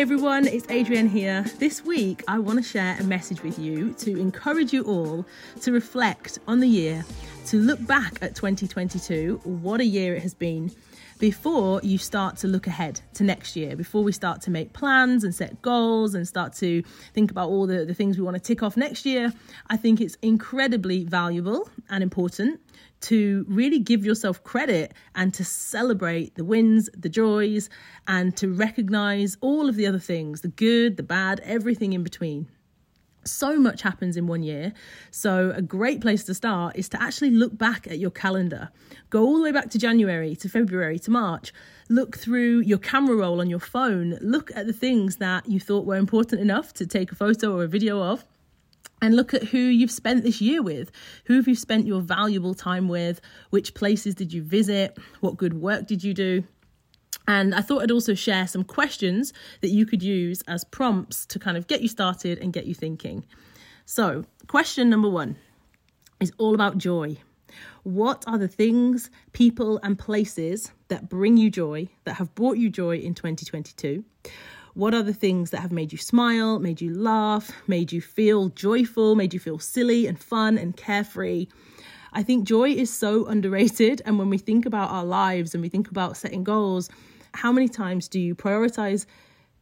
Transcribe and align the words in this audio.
Everyone, 0.00 0.46
it's 0.46 0.66
Adrienne 0.70 1.10
here. 1.10 1.44
This 1.58 1.84
week, 1.84 2.24
I 2.26 2.38
want 2.38 2.58
to 2.58 2.62
share 2.62 2.96
a 2.98 3.04
message 3.04 3.42
with 3.42 3.58
you 3.58 3.92
to 3.98 4.18
encourage 4.18 4.72
you 4.72 4.82
all 4.84 5.26
to 5.60 5.72
reflect 5.72 6.38
on 6.48 6.60
the 6.60 6.66
year, 6.66 7.04
to 7.48 7.58
look 7.58 7.86
back 7.86 8.14
at 8.22 8.34
2022, 8.34 9.42
what 9.44 9.78
a 9.78 9.84
year 9.84 10.14
it 10.14 10.22
has 10.22 10.32
been, 10.32 10.72
before 11.18 11.82
you 11.82 11.98
start 11.98 12.38
to 12.38 12.48
look 12.48 12.66
ahead 12.66 13.02
to 13.12 13.24
next 13.24 13.56
year, 13.56 13.76
before 13.76 14.02
we 14.02 14.10
start 14.10 14.40
to 14.40 14.50
make 14.50 14.72
plans 14.72 15.22
and 15.22 15.34
set 15.34 15.60
goals 15.60 16.14
and 16.14 16.26
start 16.26 16.54
to 16.54 16.82
think 17.12 17.30
about 17.30 17.50
all 17.50 17.66
the, 17.66 17.84
the 17.84 17.92
things 17.92 18.16
we 18.16 18.24
want 18.24 18.36
to 18.36 18.42
tick 18.42 18.62
off 18.62 18.78
next 18.78 19.04
year. 19.04 19.34
I 19.68 19.76
think 19.76 20.00
it's 20.00 20.16
incredibly 20.22 21.04
valuable 21.04 21.68
and 21.90 22.02
important 22.02 22.58
to 23.02 23.44
really 23.48 23.78
give 23.78 24.04
yourself 24.04 24.42
credit 24.44 24.92
and 25.14 25.32
to 25.34 25.44
celebrate 25.44 26.34
the 26.34 26.44
wins, 26.44 26.88
the 26.96 27.08
joys, 27.08 27.68
and 28.06 28.36
to 28.36 28.48
recognize 28.48 29.36
all 29.40 29.68
of 29.68 29.76
the 29.76 29.86
other 29.86 29.98
things 29.98 30.40
the 30.42 30.48
good, 30.48 30.96
the 30.96 31.02
bad, 31.02 31.40
everything 31.40 31.92
in 31.92 32.02
between. 32.02 32.48
So 33.24 33.58
much 33.58 33.82
happens 33.82 34.16
in 34.16 34.26
one 34.26 34.42
year. 34.42 34.72
So, 35.10 35.52
a 35.54 35.60
great 35.60 36.00
place 36.00 36.24
to 36.24 36.34
start 36.34 36.76
is 36.76 36.88
to 36.90 37.02
actually 37.02 37.30
look 37.30 37.56
back 37.56 37.86
at 37.86 37.98
your 37.98 38.10
calendar. 38.10 38.70
Go 39.10 39.22
all 39.22 39.36
the 39.36 39.42
way 39.42 39.52
back 39.52 39.68
to 39.70 39.78
January, 39.78 40.34
to 40.36 40.48
February, 40.48 40.98
to 41.00 41.10
March. 41.10 41.52
Look 41.90 42.16
through 42.16 42.60
your 42.60 42.78
camera 42.78 43.16
roll 43.16 43.40
on 43.40 43.50
your 43.50 43.60
phone. 43.60 44.16
Look 44.22 44.50
at 44.56 44.66
the 44.66 44.72
things 44.72 45.16
that 45.16 45.46
you 45.46 45.60
thought 45.60 45.84
were 45.84 45.96
important 45.96 46.40
enough 46.40 46.72
to 46.74 46.86
take 46.86 47.12
a 47.12 47.14
photo 47.14 47.54
or 47.54 47.64
a 47.64 47.68
video 47.68 48.00
of 48.00 48.24
and 49.02 49.16
look 49.16 49.34
at 49.34 49.44
who 49.44 49.58
you've 49.58 49.90
spent 49.90 50.24
this 50.24 50.40
year 50.40 50.62
with. 50.62 50.90
Who 51.24 51.34
have 51.36 51.48
you 51.48 51.54
spent 51.54 51.86
your 51.86 52.00
valuable 52.00 52.54
time 52.54 52.88
with? 52.88 53.20
Which 53.50 53.74
places 53.74 54.14
did 54.14 54.32
you 54.32 54.42
visit? 54.42 54.98
What 55.20 55.36
good 55.36 55.54
work 55.54 55.86
did 55.86 56.04
you 56.04 56.14
do? 56.14 56.44
And 57.26 57.54
I 57.54 57.60
thought 57.60 57.82
I'd 57.82 57.90
also 57.90 58.14
share 58.14 58.46
some 58.46 58.64
questions 58.64 59.32
that 59.60 59.68
you 59.68 59.86
could 59.86 60.02
use 60.02 60.42
as 60.48 60.64
prompts 60.64 61.26
to 61.26 61.38
kind 61.38 61.56
of 61.56 61.66
get 61.66 61.80
you 61.80 61.88
started 61.88 62.38
and 62.38 62.52
get 62.52 62.66
you 62.66 62.74
thinking. 62.74 63.24
So, 63.84 64.24
question 64.46 64.90
number 64.90 65.08
one 65.08 65.36
is 66.20 66.32
all 66.38 66.54
about 66.54 66.78
joy. 66.78 67.18
What 67.82 68.24
are 68.26 68.38
the 68.38 68.48
things, 68.48 69.10
people, 69.32 69.80
and 69.82 69.98
places 69.98 70.70
that 70.88 71.08
bring 71.08 71.36
you 71.36 71.50
joy, 71.50 71.88
that 72.04 72.14
have 72.14 72.34
brought 72.34 72.58
you 72.58 72.68
joy 72.68 72.96
in 72.96 73.14
2022? 73.14 74.04
What 74.80 74.94
are 74.94 75.02
the 75.02 75.12
things 75.12 75.50
that 75.50 75.60
have 75.60 75.72
made 75.72 75.92
you 75.92 75.98
smile, 75.98 76.58
made 76.58 76.80
you 76.80 76.94
laugh, 76.94 77.50
made 77.66 77.92
you 77.92 78.00
feel 78.00 78.48
joyful, 78.48 79.14
made 79.14 79.34
you 79.34 79.38
feel 79.38 79.58
silly 79.58 80.06
and 80.06 80.18
fun 80.18 80.56
and 80.56 80.74
carefree? 80.74 81.48
I 82.14 82.22
think 82.22 82.48
joy 82.48 82.70
is 82.70 82.90
so 82.90 83.26
underrated. 83.34 84.00
And 84.06 84.18
when 84.18 84.30
we 84.30 84.38
think 84.38 84.64
about 84.64 84.90
our 84.90 85.04
lives 85.04 85.52
and 85.52 85.60
we 85.60 85.68
think 85.68 85.90
about 85.90 86.16
setting 86.16 86.44
goals, 86.44 86.88
how 87.34 87.52
many 87.52 87.68
times 87.68 88.08
do 88.08 88.18
you 88.18 88.34
prioritize 88.34 89.04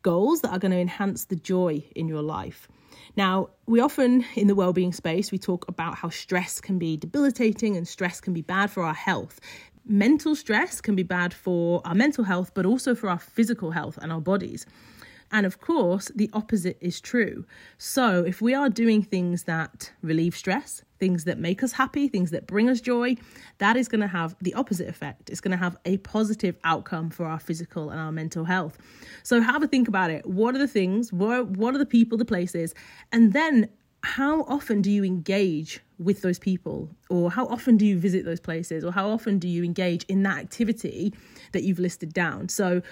goals 0.03 0.43
that 0.43 0.53
are 0.53 0.59
going 0.61 0.71
to 0.71 0.79
enhance 0.79 1.25
the 1.25 1.35
joy 1.35 1.83
in 1.97 2.07
your 2.07 2.23
life? 2.23 2.69
Now, 3.17 3.49
we 3.67 3.81
often 3.81 4.25
in 4.37 4.47
the 4.47 4.55
well-being 4.55 4.93
space 4.93 5.33
we 5.33 5.39
talk 5.39 5.67
about 5.67 5.97
how 5.97 6.11
stress 6.11 6.61
can 6.61 6.79
be 6.79 6.97
debilitating 6.97 7.77
and 7.77 7.89
stress 7.89 8.21
can 8.21 8.35
be 8.35 8.43
bad 8.43 8.71
for 8.71 8.85
our 8.85 8.95
health. 8.95 9.41
Mental 9.85 10.37
stress 10.37 10.81
can 10.81 10.95
be 10.95 11.03
bad 11.03 11.35
for 11.35 11.83
our 11.85 11.95
mental 11.97 12.23
health, 12.23 12.53
but 12.55 12.65
also 12.65 12.95
for 12.95 13.11
our 13.11 13.19
physical 13.19 13.73
health 13.73 13.99
and 14.01 14.13
our 14.13 14.21
bodies. 14.21 14.65
And 15.31 15.45
of 15.45 15.61
course, 15.61 16.11
the 16.15 16.31
opposite 16.33 16.79
is 16.81 17.01
true. 17.01 17.45
So, 17.77 18.25
if 18.25 18.41
we 18.41 18.55
are 18.55 18.69
doing 18.69 19.03
things 19.03 19.45
that 19.45 19.93
relieve 20.03 20.37
stress, 20.37 20.83
things 20.99 21.25
that 21.25 21.39
make 21.39 21.63
us 21.63 21.73
happy, 21.73 22.09
things 22.09 22.31
that 22.31 22.47
bring 22.47 22.69
us 22.69 22.81
joy, 22.81 23.17
that 23.59 23.77
is 23.77 23.89
going 23.89 24.01
to 24.01 24.07
have 24.09 24.35
the 24.41 24.55
opposite 24.55 24.89
effect. 24.89 25.31
It's 25.31 25.41
going 25.41 25.53
to 25.53 25.59
have 25.59 25.77
a 25.85 25.99
positive 25.99 26.57
outcome 26.65 27.11
for 27.11 27.27
our 27.27 27.39
physical 27.39 27.91
and 27.91 28.01
our 28.01 28.11
mental 28.11 28.45
health. 28.45 28.79
So, 29.23 29.41
have 29.41 29.63
a 29.63 29.67
think 29.67 29.89
about 29.89 30.11
it. 30.11 30.27
What 30.27 30.55
are 30.55 30.59
the 30.59 30.69
things? 30.69 31.13
What, 31.13 31.49
what 31.49 31.75
are 31.75 31.79
the 31.79 31.87
people, 31.87 32.17
the 32.17 32.25
places? 32.25 32.75
And 33.13 33.33
then, 33.33 33.69
how 34.03 34.43
often 34.45 34.81
do 34.81 34.91
you 34.91 35.05
engage 35.05 35.81
with 35.99 36.23
those 36.23 36.39
people? 36.39 36.89
Or 37.11 37.31
how 37.31 37.47
often 37.47 37.77
do 37.77 37.85
you 37.85 37.99
visit 37.99 38.25
those 38.25 38.41
places? 38.41 38.85
Or 38.85 38.93
how 38.93 39.11
often 39.11 39.39
do 39.39 39.49
you 39.49 39.65
engage 39.65 40.05
in 40.05 40.23
that 40.23 40.39
activity 40.39 41.13
that 41.53 41.65
you've 41.65 41.81
listed 41.81 42.13
down? 42.13 42.49
So, 42.49 42.83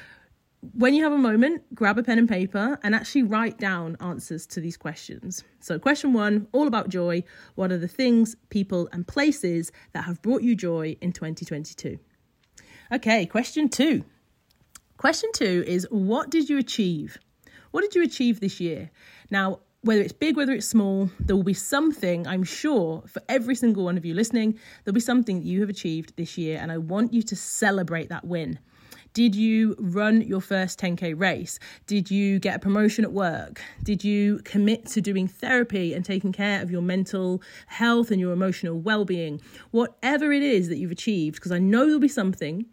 when 0.73 0.95
you 0.95 1.05
have 1.05 1.13
a 1.13 1.19
moment, 1.19 1.63
grab 1.75 1.99
a 1.99 2.03
pen 2.03 2.19
and 2.19 2.29
paper 2.29 2.79
and 2.83 2.95
actually 2.95 3.23
write 3.23 3.59
down 3.59 3.97
answers 4.01 4.47
to 4.49 4.61
these 4.61 4.77
questions. 4.77 5.45
So, 5.61 5.79
question 5.79 6.13
one, 6.13 6.49
all 6.53 6.67
about 6.67 6.89
joy. 6.89 7.25
What 7.55 7.71
are 7.73 7.79
the 7.79 7.89
things, 7.89 8.37
people, 8.51 8.89
and 8.93 9.07
places 9.07 9.71
that 9.93 10.05
have 10.05 10.23
brought 10.23 10.43
you 10.43 10.57
joy 10.57 10.97
in 11.01 11.13
2022? 11.13 11.99
Okay, 12.93 13.27
question 13.27 13.69
two. 13.69 14.05
Question 14.97 15.31
two 15.35 15.65
is 15.67 15.87
what 15.91 16.31
did 16.31 16.49
you 16.49 16.59
achieve? 16.59 17.19
What 17.71 17.83
did 17.83 17.95
you 17.95 18.03
achieve 18.03 18.41
this 18.41 18.61
year? 18.61 18.91
Now, 19.31 19.61
whether 19.83 20.01
it's 20.01 20.13
big, 20.13 20.37
whether 20.37 20.53
it's 20.53 20.67
small, 20.67 21.11
there 21.21 21.37
will 21.37 21.43
be 21.43 21.55
something, 21.55 22.27
I'm 22.27 22.43
sure, 22.43 23.05
for 23.07 23.23
every 23.29 23.55
single 23.55 23.85
one 23.85 23.97
of 23.97 24.05
you 24.05 24.15
listening, 24.15 24.59
there'll 24.85 24.95
be 24.95 25.01
something 25.01 25.41
that 25.41 25.47
you 25.47 25.61
have 25.61 25.69
achieved 25.69 26.17
this 26.17 26.37
year, 26.37 26.59
and 26.61 26.73
I 26.73 26.79
want 26.79 27.13
you 27.13 27.23
to 27.23 27.37
celebrate 27.37 28.09
that 28.09 28.25
win. 28.25 28.59
Did 29.17 29.35
you 29.35 29.77
run 29.79 30.21
your 30.21 30.43
first 30.43 30.79
10K 30.79 31.19
race? 31.19 31.59
Did 31.87 32.11
you 32.11 32.39
get 32.39 32.57
a 32.57 32.59
promotion 32.59 33.03
at 33.03 33.13
work? 33.13 33.63
Did 33.83 34.05
you 34.05 34.41
commit 34.45 34.85
to 34.89 35.01
doing 35.01 35.27
therapy 35.27 35.95
and 35.95 36.05
taking 36.05 36.33
care 36.33 36.61
of 36.61 36.71
your 36.71 36.83
mental 36.83 37.41
health 37.67 38.11
and 38.11 38.21
your 38.21 38.35
emotional 38.35 38.79
well 38.79 39.07
being? 39.07 39.41
Whatever 39.71 40.33
it 40.33 40.43
is 40.43 40.69
that 40.69 40.77
you've 40.77 40.91
achieved, 40.91 41.37
because 41.37 41.51
I 41.51 41.59
know 41.59 41.87
there'll 41.87 41.99
be 41.99 42.09
something, 42.09 42.67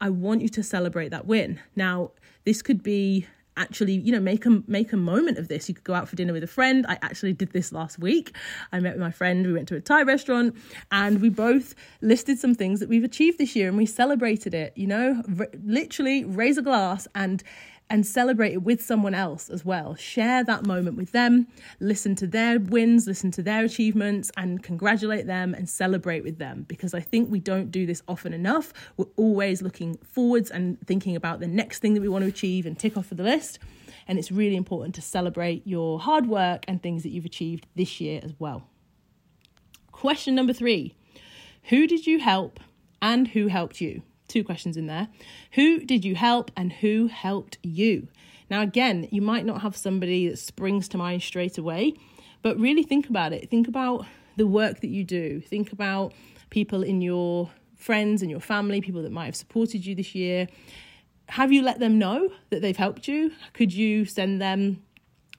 I 0.00 0.10
want 0.10 0.40
you 0.40 0.48
to 0.50 0.62
celebrate 0.62 1.08
that 1.08 1.26
win. 1.26 1.58
Now, 1.74 2.12
this 2.44 2.62
could 2.62 2.84
be 2.84 3.26
actually 3.58 3.92
you 3.92 4.12
know 4.12 4.20
make 4.20 4.46
a 4.46 4.62
make 4.66 4.94
a 4.94 4.96
moment 4.96 5.36
of 5.36 5.48
this. 5.48 5.68
You 5.68 5.74
could 5.74 5.84
go 5.84 5.94
out 5.94 6.08
for 6.08 6.16
dinner 6.16 6.32
with 6.32 6.44
a 6.44 6.48
friend. 6.48 6.86
I 6.88 6.98
actually 7.02 7.34
did 7.34 7.52
this 7.52 7.72
last 7.72 7.98
week. 7.98 8.34
I 8.72 8.80
met 8.80 8.94
with 8.94 9.02
my 9.02 9.10
friend. 9.10 9.46
We 9.46 9.52
went 9.52 9.68
to 9.68 9.76
a 9.76 9.80
thai 9.80 10.02
restaurant 10.02 10.56
and 10.90 11.20
we 11.20 11.28
both 11.28 11.74
listed 12.00 12.38
some 12.38 12.54
things 12.54 12.80
that 12.80 12.88
we've 12.88 13.04
achieved 13.04 13.36
this 13.36 13.54
year 13.54 13.68
and 13.68 13.76
we 13.76 13.84
celebrated 13.84 14.54
it 14.54 14.72
you 14.78 14.86
know? 14.86 15.22
R- 15.38 15.48
literally 15.64 16.24
raise 16.24 16.56
a 16.56 16.62
glass 16.62 17.08
and 17.14 17.42
and 17.90 18.06
celebrate 18.06 18.52
it 18.52 18.62
with 18.62 18.82
someone 18.82 19.14
else 19.14 19.48
as 19.48 19.64
well. 19.64 19.94
Share 19.94 20.44
that 20.44 20.66
moment 20.66 20.96
with 20.96 21.12
them, 21.12 21.46
listen 21.80 22.14
to 22.16 22.26
their 22.26 22.58
wins, 22.58 23.06
listen 23.06 23.30
to 23.32 23.42
their 23.42 23.64
achievements, 23.64 24.30
and 24.36 24.62
congratulate 24.62 25.26
them 25.26 25.54
and 25.54 25.68
celebrate 25.68 26.22
with 26.22 26.38
them 26.38 26.64
because 26.68 26.94
I 26.94 27.00
think 27.00 27.30
we 27.30 27.40
don't 27.40 27.70
do 27.70 27.86
this 27.86 28.02
often 28.06 28.32
enough. 28.32 28.72
We're 28.96 29.06
always 29.16 29.62
looking 29.62 29.96
forwards 29.98 30.50
and 30.50 30.78
thinking 30.86 31.16
about 31.16 31.40
the 31.40 31.48
next 31.48 31.80
thing 31.80 31.94
that 31.94 32.00
we 32.00 32.08
want 32.08 32.22
to 32.22 32.28
achieve 32.28 32.66
and 32.66 32.78
tick 32.78 32.96
off 32.96 33.10
of 33.10 33.16
the 33.16 33.24
list. 33.24 33.58
And 34.06 34.18
it's 34.18 34.32
really 34.32 34.56
important 34.56 34.94
to 34.96 35.02
celebrate 35.02 35.66
your 35.66 36.00
hard 36.00 36.26
work 36.26 36.64
and 36.66 36.82
things 36.82 37.02
that 37.02 37.10
you've 37.10 37.26
achieved 37.26 37.66
this 37.74 38.00
year 38.00 38.20
as 38.22 38.34
well. 38.38 38.64
Question 39.92 40.34
number 40.34 40.52
three 40.52 40.94
Who 41.64 41.86
did 41.86 42.06
you 42.06 42.18
help 42.18 42.60
and 43.02 43.28
who 43.28 43.48
helped 43.48 43.80
you? 43.80 44.02
Two 44.28 44.44
questions 44.44 44.76
in 44.76 44.86
there. 44.86 45.08
Who 45.52 45.80
did 45.80 46.04
you 46.04 46.14
help 46.14 46.50
and 46.56 46.72
who 46.72 47.08
helped 47.08 47.58
you? 47.62 48.08
Now, 48.50 48.62
again, 48.62 49.08
you 49.10 49.20
might 49.20 49.44
not 49.44 49.62
have 49.62 49.76
somebody 49.76 50.28
that 50.28 50.38
springs 50.38 50.88
to 50.88 50.98
mind 50.98 51.22
straight 51.22 51.58
away, 51.58 51.94
but 52.42 52.58
really 52.58 52.82
think 52.82 53.08
about 53.08 53.32
it. 53.32 53.50
Think 53.50 53.68
about 53.68 54.06
the 54.36 54.46
work 54.46 54.80
that 54.80 54.88
you 54.88 55.04
do. 55.04 55.40
Think 55.40 55.72
about 55.72 56.14
people 56.50 56.82
in 56.82 57.00
your 57.00 57.50
friends 57.76 58.22
and 58.22 58.30
your 58.30 58.40
family, 58.40 58.80
people 58.80 59.02
that 59.02 59.12
might 59.12 59.26
have 59.26 59.36
supported 59.36 59.84
you 59.84 59.94
this 59.94 60.14
year. 60.14 60.48
Have 61.30 61.52
you 61.52 61.62
let 61.62 61.78
them 61.78 61.98
know 61.98 62.30
that 62.50 62.62
they've 62.62 62.76
helped 62.76 63.06
you? 63.06 63.32
Could 63.52 63.72
you 63.72 64.06
send 64.06 64.40
them 64.40 64.82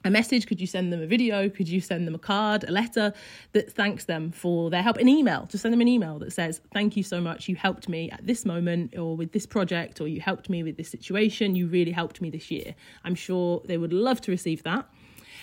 a 0.06 0.10
message? 0.10 0.48
Could 0.48 0.62
you 0.62 0.68
send 0.68 0.94
them 0.94 1.02
a 1.02 1.08
video? 1.08 1.50
Could 1.50 1.68
you 1.68 1.82
send 1.82 2.08
them 2.08 2.16
a 2.16 2.20
card, 2.20 2.64
a 2.64 2.72
letter 2.72 3.14
that 3.52 3.72
thanks 3.72 4.06
them 4.06 4.32
for 4.32 4.70
their 4.70 4.82
help? 4.82 4.98
An 4.98 5.10
email, 5.10 5.46
just 5.50 5.64
send 5.64 5.74
them 5.74 5.82
an 5.82 5.88
email 5.88 6.20
that 6.20 6.32
says, 6.32 6.62
Thank 6.74 6.96
you 6.96 7.04
so 7.04 7.20
much. 7.20 7.50
You 7.50 7.56
helped 7.56 7.90
me 7.90 8.10
at 8.12 8.26
this 8.26 8.46
moment 8.46 8.98
or 8.98 9.16
with 9.16 9.32
this 9.32 9.46
project, 9.46 10.00
or 10.00 10.08
you 10.08 10.22
helped 10.22 10.50
me 10.50 10.64
with 10.64 10.78
this 10.78 10.90
situation. 10.90 11.56
You 11.56 11.68
really 11.68 11.92
helped 11.92 12.22
me 12.22 12.30
this 12.30 12.50
year. 12.50 12.76
I'm 13.04 13.16
sure 13.16 13.62
they 13.66 13.78
would 13.78 13.94
love 13.94 14.22
to 14.22 14.32
receive 14.32 14.64
that. 14.64 14.88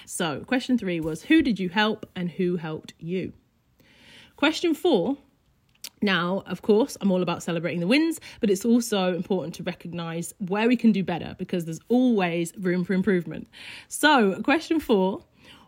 So, 0.07 0.41
question 0.47 0.79
three 0.79 1.01
was 1.01 1.23
Who 1.23 1.43
did 1.43 1.59
you 1.59 1.69
help 1.69 2.09
and 2.15 2.31
who 2.31 2.57
helped 2.57 2.95
you? 2.99 3.33
Question 4.37 4.75
four 4.75 5.19
now, 6.07 6.45
of 6.47 6.63
course, 6.63 6.97
I'm 7.01 7.11
all 7.11 7.21
about 7.21 7.43
celebrating 7.43 7.81
the 7.81 7.87
wins, 7.89 8.21
but 8.41 8.49
it's 8.49 8.65
also 8.65 9.13
important 9.13 9.57
to 9.57 9.65
recognize 9.65 10.33
where 10.39 10.69
we 10.69 10.77
can 10.77 10.93
do 10.93 11.03
better 11.03 11.35
because 11.37 11.65
there's 11.65 11.81
always 11.89 12.53
room 12.57 12.85
for 12.85 12.93
improvement. 12.93 13.49
So, 13.89 14.41
question 14.43 14.79
four 14.79 15.25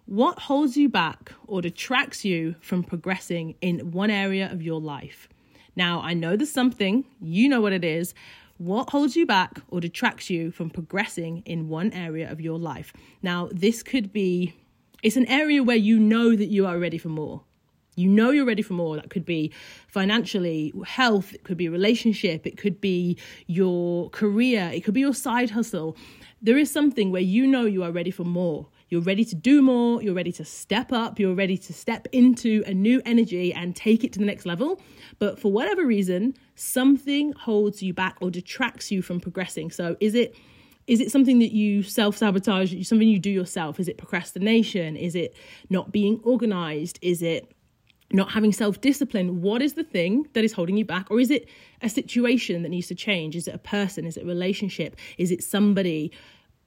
What 0.06 0.38
holds 0.38 0.76
you 0.76 0.88
back 0.88 1.32
or 1.48 1.60
detracts 1.60 2.24
you 2.24 2.54
from 2.60 2.84
progressing 2.84 3.56
in 3.60 3.90
one 3.90 4.10
area 4.10 4.48
of 4.50 4.62
your 4.62 4.80
life? 4.80 5.28
Now, 5.74 6.00
I 6.02 6.14
know 6.14 6.36
there's 6.36 6.52
something, 6.52 7.04
you 7.20 7.48
know 7.48 7.60
what 7.60 7.72
it 7.72 7.84
is. 7.84 8.14
What 8.58 8.90
holds 8.90 9.16
you 9.16 9.26
back 9.26 9.60
or 9.68 9.80
detracts 9.80 10.30
you 10.30 10.52
from 10.52 10.70
progressing 10.70 11.42
in 11.46 11.68
one 11.68 11.92
area 11.92 12.30
of 12.30 12.40
your 12.40 12.60
life? 12.60 12.92
Now, 13.22 13.48
this 13.52 13.82
could 13.82 14.12
be, 14.12 14.54
it's 15.02 15.16
an 15.16 15.26
area 15.26 15.64
where 15.64 15.76
you 15.76 15.98
know 15.98 16.36
that 16.36 16.46
you 16.46 16.64
are 16.66 16.78
ready 16.78 16.98
for 16.98 17.08
more 17.08 17.42
you 17.98 18.08
know 18.08 18.30
you're 18.30 18.46
ready 18.46 18.62
for 18.62 18.74
more. 18.74 18.96
That 18.96 19.10
could 19.10 19.24
be 19.24 19.52
financially, 19.88 20.72
health, 20.86 21.34
it 21.34 21.44
could 21.44 21.56
be 21.56 21.68
relationship, 21.68 22.46
it 22.46 22.56
could 22.56 22.80
be 22.80 23.18
your 23.46 24.10
career, 24.10 24.70
it 24.72 24.84
could 24.84 24.94
be 24.94 25.00
your 25.00 25.14
side 25.14 25.50
hustle. 25.50 25.96
there 26.40 26.56
is 26.56 26.70
something 26.70 27.10
where 27.10 27.20
you 27.20 27.46
know 27.46 27.64
you 27.64 27.82
are 27.82 27.90
ready 27.90 28.10
for 28.10 28.24
more. 28.24 28.68
You're 28.90 29.02
ready 29.02 29.24
to 29.26 29.34
do 29.34 29.60
more, 29.60 30.02
you're 30.02 30.14
ready 30.14 30.32
to 30.32 30.44
step 30.44 30.92
up, 30.92 31.18
you're 31.18 31.34
ready 31.34 31.58
to 31.58 31.72
step 31.72 32.06
into 32.12 32.62
a 32.66 32.72
new 32.72 33.02
energy 33.04 33.52
and 33.52 33.76
take 33.76 34.02
it 34.02 34.12
to 34.14 34.18
the 34.18 34.24
next 34.24 34.46
level. 34.46 34.80
But 35.18 35.38
for 35.38 35.52
whatever 35.52 35.84
reason, 35.84 36.34
something 36.54 37.32
holds 37.32 37.82
you 37.82 37.92
back 37.92 38.16
or 38.20 38.30
detracts 38.30 38.90
you 38.90 39.02
from 39.02 39.20
progressing. 39.20 39.70
So 39.70 39.96
is 40.00 40.14
it 40.14 40.34
is 40.86 41.00
it 41.00 41.10
something 41.10 41.38
that 41.40 41.52
you 41.52 41.82
self-sabotage, 41.82 42.74
something 42.86 43.06
you 43.06 43.18
do 43.18 43.28
yourself? 43.28 43.78
Is 43.78 43.88
it 43.88 43.98
procrastination? 43.98 44.96
Is 44.96 45.14
it 45.14 45.36
not 45.68 45.92
being 45.92 46.18
organized? 46.24 46.98
Is 47.02 47.20
it 47.20 47.52
not 48.12 48.30
having 48.30 48.52
self 48.52 48.80
discipline, 48.80 49.42
what 49.42 49.60
is 49.60 49.74
the 49.74 49.84
thing 49.84 50.28
that 50.32 50.44
is 50.44 50.52
holding 50.52 50.76
you 50.76 50.84
back? 50.84 51.10
Or 51.10 51.20
is 51.20 51.30
it 51.30 51.48
a 51.82 51.88
situation 51.88 52.62
that 52.62 52.70
needs 52.70 52.86
to 52.88 52.94
change? 52.94 53.36
Is 53.36 53.48
it 53.48 53.54
a 53.54 53.58
person? 53.58 54.06
Is 54.06 54.16
it 54.16 54.22
a 54.22 54.26
relationship? 54.26 54.96
Is 55.18 55.30
it 55.30 55.42
somebody 55.42 56.12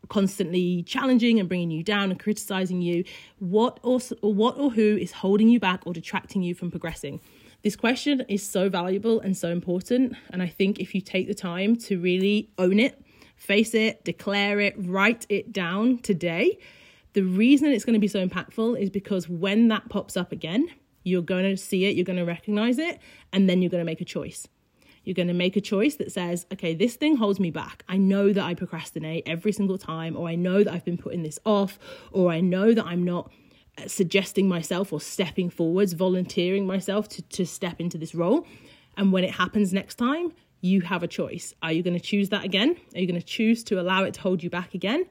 constantly 0.10 0.84
challenging 0.84 1.40
and 1.40 1.48
bringing 1.48 1.72
you 1.72 1.84
down 1.84 2.12
and 2.12 2.20
criticizing 2.20 2.82
you? 2.82 3.04
What 3.40 3.80
or, 3.84 4.00
or 4.22 4.34
what 4.34 4.58
or 4.58 4.72
who 4.72 4.98
is 4.98 5.12
holding 5.12 5.50
you 5.50 5.60
back 5.60 5.82
or 5.86 5.94
detracting 5.94 6.44
you 6.44 6.54
from 6.54 6.70
progressing? 6.70 7.20
This 7.64 7.76
question 7.76 8.24
is 8.28 8.48
so 8.48 8.70
valuable 8.70 9.20
and 9.20 9.38
so 9.38 9.50
important. 9.50 10.16
And 10.32 10.42
I 10.42 10.48
think 10.48 10.80
if 10.80 10.96
you 10.96 11.02
take 11.02 11.28
the 11.28 11.36
time 11.36 11.76
to 11.78 12.00
really 12.00 12.50
own 12.58 12.80
it, 12.80 13.04
face 13.36 13.74
it, 13.74 14.04
declare 14.04 14.60
it, 14.60 14.76
write 14.78 15.26
it 15.30 15.54
down 15.54 16.00
today, 16.00 16.58
the 17.14 17.22
reason 17.22 17.70
it's 17.72 17.84
going 17.86 17.94
to 17.94 18.00
be 18.00 18.08
so 18.08 18.26
impactful 18.26 18.80
is 18.80 18.90
because 18.90 19.28
when 19.28 19.68
that 19.68 19.90
pops 19.90 20.16
up 20.16 20.32
again, 20.32 20.70
you're 21.04 21.22
going 21.22 21.44
to 21.44 21.58
see 21.58 21.86
it, 21.86 21.96
you're 21.96 22.06
going 22.06 22.20
to 22.20 22.26
recognize 22.26 22.78
it, 22.78 23.00
and 23.34 23.50
then 23.50 23.62
you're 23.62 23.72
going 23.72 23.82
to 23.82 23.86
make 23.86 24.02
a 24.02 24.06
choice. 24.06 24.48
You're 25.04 25.16
going 25.16 25.30
to 25.30 25.34
make 25.34 25.56
a 25.56 25.62
choice 25.62 25.96
that 25.96 26.12
says, 26.12 26.46
okay, 26.54 26.76
this 26.76 26.96
thing 26.96 27.16
holds 27.16 27.40
me 27.40 27.50
back. 27.50 27.84
I 27.90 27.98
know 27.98 28.32
that 28.34 28.44
I 28.44 28.54
procrastinate 28.54 29.24
every 29.26 29.52
single 29.52 29.78
time, 29.78 30.16
or 30.16 30.28
I 30.28 30.36
know 30.36 30.64
that 30.64 30.72
I've 30.72 30.86
been 30.86 30.98
putting 30.98 31.24
this 31.24 31.40
off, 31.44 31.80
or 32.12 32.32
I 32.32 32.40
know 32.40 32.74
that 32.74 32.86
I'm 32.86 33.04
not 33.04 33.32
uh, 33.78 33.88
suggesting 33.88 34.48
myself 34.48 34.94
or 34.94 35.02
stepping 35.02 35.50
forwards, 35.50 35.94
volunteering 35.94 36.68
myself 36.68 37.10
to, 37.10 37.22
to 37.24 37.46
step 37.46 37.80
into 37.80 37.98
this 37.98 38.14
role. 38.14 38.46
And 38.96 39.12
when 39.12 39.24
it 39.24 39.32
happens 39.32 39.74
next 39.74 39.96
time, 39.96 40.34
you 40.62 40.82
have 40.82 41.02
a 41.02 41.08
choice. 41.08 41.56
Are 41.64 41.72
you 41.72 41.82
going 41.82 41.98
to 41.98 42.00
choose 42.00 42.30
that 42.30 42.46
again? 42.46 42.76
Are 42.94 43.00
you 43.00 43.08
going 43.08 43.20
to 43.20 43.26
choose 43.26 43.64
to 43.66 43.80
allow 43.82 44.04
it 44.04 44.14
to 44.16 44.22
hold 44.22 44.44
you 44.44 44.50
back 44.50 44.76
again? 44.76 45.06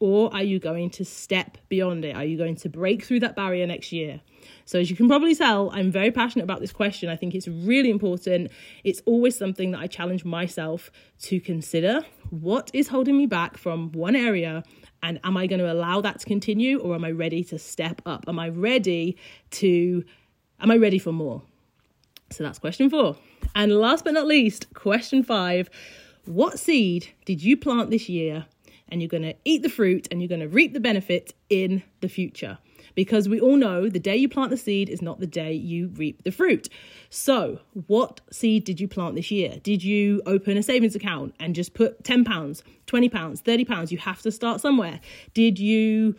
Or 0.00 0.32
are 0.34 0.42
you 0.42 0.58
going 0.58 0.88
to 0.90 1.04
step 1.04 1.58
beyond 1.68 2.06
it? 2.06 2.16
Are 2.16 2.24
you 2.24 2.38
going 2.38 2.56
to 2.56 2.70
break 2.70 3.04
through 3.04 3.20
that 3.20 3.36
barrier 3.36 3.66
next 3.66 3.92
year? 3.92 4.20
So, 4.64 4.78
as 4.78 4.88
you 4.88 4.96
can 4.96 5.08
probably 5.08 5.34
tell, 5.34 5.70
I'm 5.74 5.90
very 5.90 6.10
passionate 6.10 6.44
about 6.44 6.60
this 6.60 6.72
question. 6.72 7.10
I 7.10 7.16
think 7.16 7.34
it's 7.34 7.46
really 7.46 7.90
important. 7.90 8.50
It's 8.82 9.02
always 9.04 9.36
something 9.36 9.72
that 9.72 9.80
I 9.80 9.86
challenge 9.86 10.24
myself 10.24 10.90
to 11.22 11.38
consider. 11.38 12.00
What 12.30 12.70
is 12.72 12.88
holding 12.88 13.18
me 13.18 13.26
back 13.26 13.58
from 13.58 13.92
one 13.92 14.16
area? 14.16 14.64
And 15.02 15.20
am 15.22 15.36
I 15.36 15.46
going 15.46 15.60
to 15.60 15.70
allow 15.70 16.00
that 16.00 16.20
to 16.20 16.26
continue 16.26 16.78
or 16.78 16.94
am 16.94 17.04
I 17.04 17.10
ready 17.10 17.44
to 17.44 17.58
step 17.58 18.00
up? 18.06 18.24
Am 18.26 18.38
I 18.38 18.48
ready 18.48 19.18
to, 19.52 20.04
am 20.60 20.70
I 20.70 20.76
ready 20.76 20.98
for 20.98 21.12
more? 21.12 21.42
So 22.30 22.44
that's 22.44 22.58
question 22.58 22.88
four. 22.88 23.16
And 23.54 23.72
last 23.72 24.04
but 24.04 24.14
not 24.14 24.26
least, 24.26 24.72
question 24.72 25.22
five 25.22 25.68
What 26.24 26.58
seed 26.58 27.08
did 27.24 27.42
you 27.42 27.56
plant 27.56 27.90
this 27.90 28.08
year? 28.08 28.46
And 28.90 29.00
you're 29.00 29.08
going 29.08 29.22
to 29.22 29.34
eat 29.44 29.62
the 29.62 29.68
fruit 29.68 30.08
and 30.10 30.20
you're 30.20 30.28
going 30.28 30.40
to 30.40 30.48
reap 30.48 30.72
the 30.72 30.80
benefit 30.80 31.34
in 31.48 31.82
the 32.00 32.08
future 32.08 32.58
because 32.94 33.28
we 33.28 33.40
all 33.40 33.56
know 33.56 33.88
the 33.88 33.98
day 33.98 34.16
you 34.16 34.28
plant 34.28 34.50
the 34.50 34.56
seed 34.56 34.88
is 34.88 35.02
not 35.02 35.20
the 35.20 35.26
day 35.26 35.52
you 35.52 35.88
reap 35.88 36.22
the 36.24 36.30
fruit. 36.30 36.68
So, 37.08 37.60
what 37.86 38.20
seed 38.30 38.64
did 38.64 38.80
you 38.80 38.88
plant 38.88 39.14
this 39.14 39.30
year? 39.30 39.58
Did 39.62 39.82
you 39.82 40.22
open 40.26 40.56
a 40.56 40.62
savings 40.62 40.94
account 40.94 41.34
and 41.40 41.54
just 41.54 41.74
put 41.74 42.04
10 42.04 42.24
pounds, 42.24 42.62
20 42.86 43.08
pounds, 43.08 43.40
30 43.40 43.64
pounds? 43.64 43.92
You 43.92 43.98
have 43.98 44.22
to 44.22 44.30
start 44.30 44.60
somewhere. 44.60 45.00
Did 45.34 45.58
you 45.58 46.16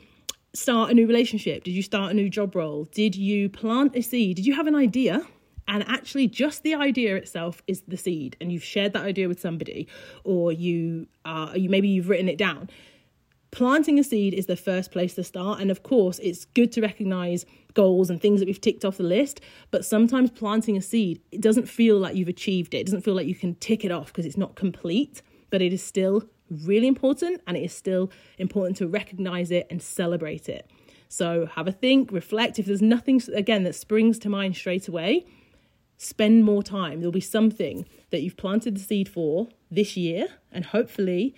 start 0.54 0.92
a 0.92 0.94
new 0.94 1.08
relationship? 1.08 1.64
Did 1.64 1.72
you 1.72 1.84
start 1.84 2.12
a 2.12 2.14
new 2.14 2.30
job 2.30 2.56
role? 2.56 2.86
Did 2.86 3.16
you 3.16 3.50
plant 3.50 3.96
a 3.96 4.02
seed? 4.02 4.38
Did 4.38 4.46
you 4.46 4.54
have 4.56 4.68
an 4.68 4.76
idea? 4.76 5.26
And 5.72 5.88
actually 5.88 6.28
just 6.28 6.62
the 6.62 6.76
idea 6.76 7.16
itself 7.16 7.64
is 7.66 7.82
the 7.88 7.98
seed 7.98 8.38
and 8.40 8.52
you've 8.52 8.64
shared 8.64 8.94
that 8.94 9.04
idea 9.04 9.28
with 9.28 9.40
somebody 9.40 9.88
or 10.24 10.52
you 10.52 11.08
uh, 11.26 11.52
you 11.56 11.70
maybe 11.70 11.88
you've 11.88 12.10
written 12.10 12.30
it 12.30 12.38
down 12.38 12.70
planting 13.52 14.00
a 14.00 14.04
seed 14.04 14.34
is 14.34 14.46
the 14.46 14.56
first 14.56 14.92
place 14.92 15.14
to 15.16 15.24
start. 15.24 15.60
And 15.60 15.70
of 15.70 15.84
course, 15.84 16.20
it's 16.20 16.46
good 16.46 16.72
to 16.72 16.82
recognize 16.82 17.46
goals 17.74 18.10
and 18.10 18.20
things 18.20 18.40
that 18.40 18.48
we've 18.48 18.60
ticked 18.60 18.84
off 18.84 18.98
the 18.98 19.04
list. 19.04 19.42
But 19.70 19.86
sometimes 19.86 20.32
planting 20.32 20.78
a 20.78 20.82
seed, 20.82 21.22
it 21.32 21.42
doesn't 21.42 21.68
feel 21.68 21.98
like 21.98 22.16
you've 22.16 22.30
achieved 22.30 22.74
it. 22.74 22.80
It 22.80 22.86
doesn't 22.86 23.02
feel 23.02 23.14
like 23.14 23.28
you 23.28 23.36
can 23.36 23.56
tick 23.56 23.86
it 23.86 23.92
off 23.92 24.08
because 24.08 24.26
it's 24.26 24.38
not 24.38 24.56
complete, 24.56 25.22
but 25.50 25.62
it 25.62 25.74
is 25.74 25.84
still 25.84 26.24
really 26.50 26.88
important 26.88 27.42
and 27.48 27.56
it 27.56 27.64
is 27.64 27.74
still 27.74 28.12
important 28.38 28.78
to 28.78 28.88
recognize 28.88 29.52
it 29.52 29.68
and 29.70 29.82
celebrate 29.82 30.50
it. 30.50 30.70
So 31.08 31.46
have 31.46 31.68
a 31.68 31.74
think, 31.74 32.12
reflect. 32.12 32.58
If 32.58 32.66
there's 32.66 32.82
nothing, 32.82 33.22
again, 33.34 33.64
that 33.64 33.76
springs 33.76 34.18
to 34.20 34.30
mind 34.30 34.56
straight 34.56 34.88
away, 34.88 35.26
spend 36.01 36.44
more 36.44 36.63
time. 36.63 37.00
There'll 37.00 37.12
be 37.12 37.21
something 37.21 37.86
that 38.09 38.21
you've 38.21 38.38
planted 38.38 38.75
the 38.75 38.80
seed 38.80 39.07
for 39.07 39.50
this 39.69 39.95
year, 39.95 40.27
and 40.51 40.65
hopefully 40.65 41.36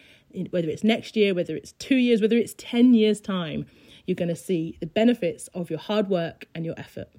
whether 0.50 0.70
it's 0.70 0.84
next 0.84 1.16
year, 1.16 1.34
whether 1.34 1.56
it's 1.56 1.74
two 1.74 1.98
years, 1.98 2.22
whether 2.22 2.38
it's 2.38 2.56
10 2.58 2.94
years' 2.94 3.22
time, 3.22 3.66
you're 4.06 4.16
going 4.16 4.30
to 4.30 4.36
see 4.36 4.78
the 4.80 4.88
benefits 4.88 5.48
of 5.54 5.70
your 5.70 5.80
hard 5.80 6.10
work 6.10 6.48
and 6.56 6.66
your 6.66 6.76
effort. 6.78 7.10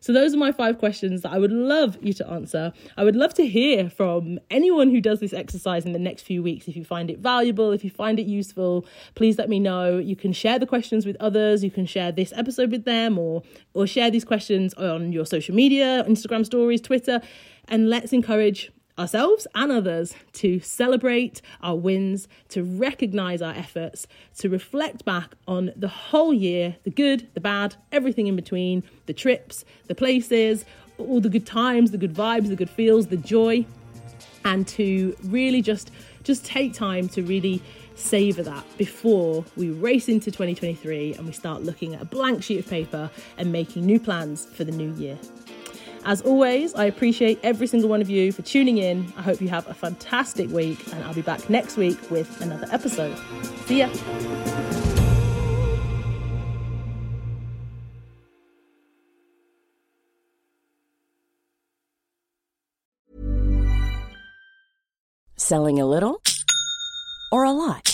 So, 0.00 0.12
those 0.12 0.34
are 0.34 0.38
my 0.38 0.52
five 0.52 0.78
questions 0.78 1.22
that 1.22 1.32
I 1.32 1.38
would 1.38 1.52
love 1.52 1.98
you 2.00 2.12
to 2.14 2.28
answer. 2.28 2.72
I 2.96 3.04
would 3.04 3.16
love 3.16 3.34
to 3.34 3.46
hear 3.46 3.90
from 3.90 4.38
anyone 4.50 4.90
who 4.90 5.00
does 5.00 5.20
this 5.20 5.32
exercise 5.32 5.84
in 5.84 5.92
the 5.92 5.98
next 5.98 6.22
few 6.22 6.42
weeks. 6.42 6.68
If 6.68 6.76
you 6.76 6.84
find 6.84 7.10
it 7.10 7.18
valuable, 7.18 7.72
if 7.72 7.84
you 7.84 7.90
find 7.90 8.18
it 8.18 8.26
useful, 8.26 8.86
please 9.14 9.38
let 9.38 9.48
me 9.48 9.60
know. 9.60 9.98
You 9.98 10.16
can 10.16 10.32
share 10.32 10.58
the 10.58 10.66
questions 10.66 11.06
with 11.06 11.16
others. 11.20 11.64
You 11.64 11.70
can 11.70 11.86
share 11.86 12.12
this 12.12 12.32
episode 12.36 12.70
with 12.70 12.84
them 12.84 13.18
or, 13.18 13.42
or 13.72 13.86
share 13.86 14.10
these 14.10 14.24
questions 14.24 14.74
on 14.74 15.12
your 15.12 15.26
social 15.26 15.54
media, 15.54 16.04
Instagram 16.08 16.44
stories, 16.44 16.80
Twitter. 16.80 17.20
And 17.68 17.88
let's 17.88 18.12
encourage 18.12 18.70
ourselves 18.98 19.46
and 19.54 19.72
others 19.72 20.14
to 20.32 20.60
celebrate 20.60 21.42
our 21.62 21.76
wins, 21.76 22.28
to 22.48 22.62
recognize 22.62 23.42
our 23.42 23.54
efforts, 23.54 24.06
to 24.38 24.48
reflect 24.48 25.04
back 25.04 25.34
on 25.48 25.72
the 25.76 25.88
whole 25.88 26.32
year 26.32 26.76
the 26.84 26.90
good, 26.90 27.28
the 27.34 27.40
bad, 27.40 27.74
everything 27.92 28.26
in 28.26 28.36
between, 28.36 28.82
the 29.06 29.12
trips, 29.12 29.64
the 29.86 29.94
places, 29.94 30.64
all 30.98 31.20
the 31.20 31.28
good 31.28 31.46
times, 31.46 31.90
the 31.90 31.98
good 31.98 32.14
vibes, 32.14 32.48
the 32.48 32.56
good 32.56 32.70
feels, 32.70 33.08
the 33.08 33.16
joy, 33.16 33.66
and 34.44 34.68
to 34.68 35.16
really 35.24 35.62
just 35.62 35.90
just 36.22 36.44
take 36.44 36.72
time 36.72 37.08
to 37.08 37.22
really 37.22 37.62
savor 37.96 38.42
that 38.42 38.64
before 38.78 39.44
we 39.56 39.70
race 39.70 40.08
into 40.08 40.30
2023 40.30 41.14
and 41.14 41.26
we 41.26 41.32
start 41.32 41.62
looking 41.62 41.94
at 41.94 42.02
a 42.02 42.04
blank 42.04 42.42
sheet 42.42 42.58
of 42.58 42.68
paper 42.68 43.10
and 43.36 43.52
making 43.52 43.84
new 43.84 44.00
plans 44.00 44.46
for 44.46 44.64
the 44.64 44.72
new 44.72 44.92
year. 44.94 45.18
As 46.06 46.20
always, 46.20 46.74
I 46.74 46.84
appreciate 46.84 47.40
every 47.42 47.66
single 47.66 47.88
one 47.88 48.02
of 48.02 48.10
you 48.10 48.30
for 48.30 48.42
tuning 48.42 48.76
in. 48.76 49.10
I 49.16 49.22
hope 49.22 49.40
you 49.40 49.48
have 49.48 49.66
a 49.68 49.74
fantastic 49.74 50.50
week, 50.50 50.86
and 50.92 51.02
I'll 51.04 51.14
be 51.14 51.22
back 51.22 51.48
next 51.48 51.78
week 51.78 51.98
with 52.10 52.40
another 52.42 52.66
episode. 52.70 53.16
See 53.66 53.78
ya. 53.78 53.88
Selling 65.36 65.80
a 65.80 65.86
little 65.86 66.22
or 67.32 67.44
a 67.44 67.50
lot? 67.50 67.93